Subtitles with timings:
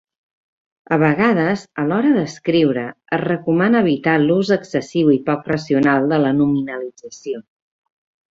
[0.95, 2.85] A vegades, a l'hora d'escriure
[3.17, 7.43] es recomana evitar l'ús excessiu i poc racional de la nominalització.